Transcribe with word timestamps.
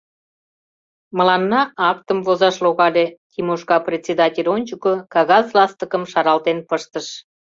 Мыланна 1.17 1.61
актым 1.91 2.19
возаш 2.27 2.55
логале,— 2.65 3.05
Тимошка 3.31 3.77
председатель 3.87 4.51
ончыко 4.55 4.93
кагаз 5.13 5.45
ластыкым 5.57 6.03
шаралтен 6.11 6.57
пыштыш. 6.69 7.07